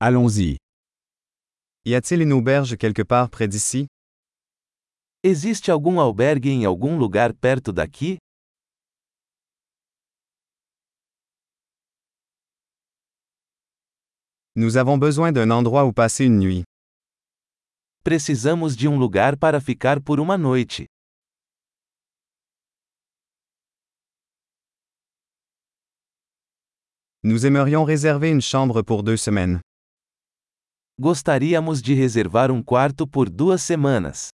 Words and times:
Allons-y. 0.00 0.58
Y 1.84 1.94
a-t-il 1.96 2.22
une 2.22 2.32
auberge 2.32 2.76
quelque 2.76 3.02
part 3.02 3.30
près 3.30 3.48
d'ici? 3.48 3.88
Existe 5.24 5.70
algum 5.70 5.98
albergue 5.98 6.50
em 6.50 6.64
algum 6.64 6.96
lugar 6.96 7.34
perto 7.34 7.72
daqui? 7.72 8.18
Nous 14.54 14.76
avons 14.76 14.98
besoin 14.98 15.32
d'un 15.32 15.50
endroit 15.50 15.84
où 15.84 15.92
passer 15.92 16.26
une 16.26 16.38
nuit. 16.38 16.64
Precisamos 18.04 18.76
de 18.76 18.86
um 18.86 18.98
lugar 19.00 19.36
para 19.36 19.60
ficar 19.60 20.00
por 20.00 20.20
uma 20.20 20.38
noite. 20.38 20.86
Nous 27.24 27.44
aimerions 27.44 27.84
réserver 27.84 28.30
une 28.30 28.40
chambre 28.40 28.82
pour 28.82 29.02
deux 29.02 29.16
semaines. 29.16 29.60
Gostaríamos 31.00 31.80
de 31.80 31.94
reservar 31.94 32.50
um 32.50 32.60
quarto 32.60 33.06
por 33.06 33.30
duas 33.30 33.62
semanas. 33.62 34.30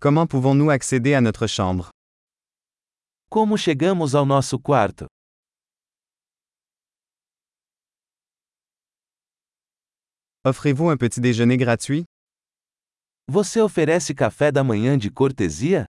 Comment 0.00 0.26
pouvons-nous 0.26 0.68
accéder 0.68 1.14
à 1.14 1.20
notre 1.20 1.46
chambre? 1.46 1.90
Como 3.30 3.56
chegamos 3.56 4.16
ao 4.16 4.26
nosso 4.26 4.58
quarto? 4.58 5.06
Offrez-vous 10.44 10.90
un 10.90 10.96
petit 10.96 11.20
déjeuner 11.20 11.56
gratuit? 11.56 12.04
Você 13.28 13.60
oferece 13.60 14.12
café 14.12 14.50
da 14.50 14.64
manhã 14.64 14.98
de 14.98 15.08
cortesia? 15.08 15.84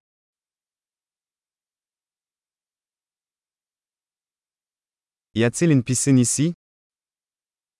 Y 5.34 5.45
a-t-il 5.45 5.71
une 5.71 5.81
piscine 5.81 6.20
ici? 6.20 6.52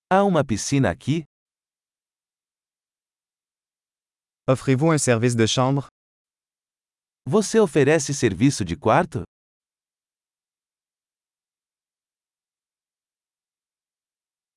Há 0.10 0.24
uma 0.24 0.42
piscina 0.42 0.90
aqui? 0.90 1.26
Offrez-vous 4.48 4.92
un 4.92 4.98
service 4.98 5.36
de 5.36 5.46
chambre? 5.46 5.88
Você 7.26 7.60
oferece 7.60 8.14
serviço 8.14 8.64
de 8.64 8.78
quarto? 8.78 9.24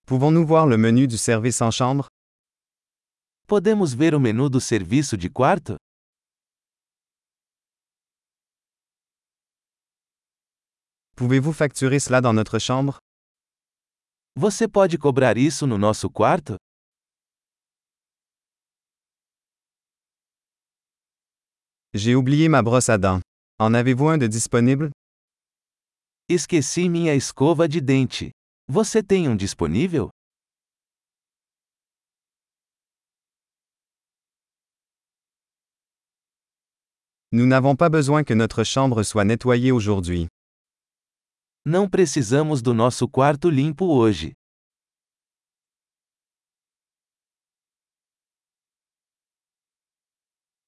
Pouvons-nous 0.06 0.46
voir 0.46 0.66
le 0.68 0.77
menu 0.78 1.08
du 1.08 1.18
service 1.18 1.61
en 1.62 1.72
chambre? 1.72 2.06
Podemos 3.48 3.92
ver 3.92 4.14
o 4.14 4.20
menu 4.20 4.48
do 4.48 4.61
serviço 4.61 5.16
de 5.16 5.28
quarto? 5.28 5.77
Pouvez-vous 11.16 11.52
facturer 11.52 12.00
cela 12.00 12.20
dans 12.20 12.32
notre 12.32 12.58
chambre? 12.58 12.98
Você 14.36 14.66
pode 14.66 14.98
cobrar 14.98 15.38
isso 15.38 15.64
no 15.64 15.78
nosso 15.78 16.10
quarto? 16.10 16.56
J'ai 21.94 22.16
oublié 22.16 22.48
ma 22.48 22.62
brosse 22.62 22.88
à 22.88 22.98
dents. 22.98 23.20
En 23.60 23.74
avez-vous 23.74 24.08
un 24.08 24.18
de 24.18 24.26
disponible? 24.26 24.90
Esqueci 26.28 26.88
minha 26.88 27.14
escova 27.14 27.68
de 27.68 27.80
dente. 27.80 28.32
Você 28.68 29.00
tem 29.00 29.28
um 29.28 29.36
disponível? 29.36 30.10
Nous 37.30 37.46
n'avons 37.46 37.76
pas 37.76 37.88
besoin 37.88 38.24
que 38.24 38.34
notre 38.34 38.64
chambre 38.64 39.04
soit 39.04 39.24
nettoyée 39.24 39.70
aujourd'hui. 39.70 40.28
Não 41.66 41.88
precisamos 41.88 42.60
do 42.60 42.74
nosso 42.74 43.08
quarto 43.08 43.48
limpo 43.48 43.86
hoje. 43.86 44.34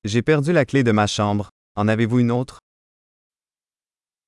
J'ai 0.02 0.22
perdu 0.22 0.52
la 0.52 0.64
clé 0.64 0.82
de 0.82 0.92
ma 0.92 1.06
chambre. 1.06 1.48
En 1.76 1.88
avez-vous 1.88 2.20
une 2.20 2.30
autre? 2.30 2.56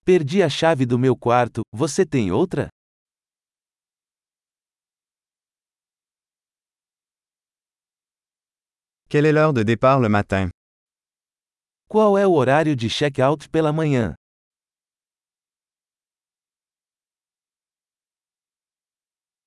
Perdi 0.05 0.43
a 0.43 0.51
chave 0.51 0.85
do 0.85 0.99
meu 0.99 1.17
quarto, 1.17 1.63
você 1.73 2.05
tem 2.05 2.31
outra? 2.31 2.69
Quelle 9.09 9.25
est 9.25 9.33
l'heure 9.33 9.55
de 9.55 9.65
départ 9.65 10.01
le 10.01 10.11
matin? 10.11 10.51
Qual 11.89 12.19
é 12.19 12.27
o 12.27 12.33
horário 12.33 12.77
de 12.77 12.91
check-out 12.91 13.49
pela 13.49 13.73
manhã? 13.73 14.15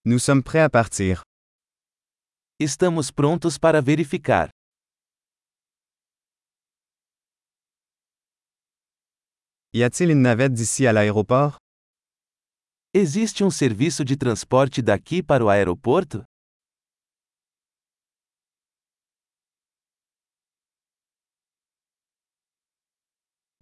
Nous 0.03 0.17
sommes 0.17 0.41
prêts 0.41 0.61
à 0.61 0.67
partir. 0.67 1.21
Estamos 2.59 3.11
prontos 3.11 3.59
para 3.59 3.81
verificar. 3.81 4.49
Y 9.71 9.83
a-t-il 9.83 10.09
une 10.09 10.23
navette 10.23 10.53
d'ici 10.53 10.87
à 10.87 10.91
l'aéroport? 10.91 11.57
Existe 12.95 13.43
um 13.43 13.51
serviço 13.51 14.03
de 14.03 14.15
transporte 14.15 14.81
daqui 14.81 15.21
para 15.21 15.45
o 15.45 15.49
aeroporto? 15.49 16.23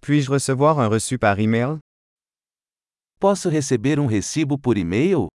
Puis-je 0.00 0.30
recevoir 0.30 0.78
un 0.80 0.88
reçu 0.88 1.18
par 1.18 1.38
email? 1.38 1.80
Posso 3.20 3.50
receber 3.50 4.00
um 4.00 4.06
recibo 4.06 4.58
por 4.58 4.78
e-mail? 4.78 5.28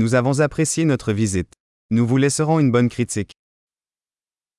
Nous 0.00 0.14
avons 0.14 0.38
apprécié 0.38 0.84
notre 0.84 1.12
visite. 1.12 1.54
Nous 1.90 2.06
vous 2.06 2.18
laisserons 2.18 2.60
une 2.60 2.70
bonne 2.70 2.88
critique. 2.88 3.32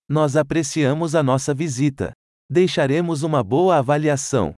Nós 0.09 0.35
apreciamos 0.35 1.15
a 1.15 1.23
nossa 1.23 1.53
visita. 1.53 2.11
Deixaremos 2.49 3.23
uma 3.23 3.41
boa 3.41 3.77
avaliação. 3.77 4.53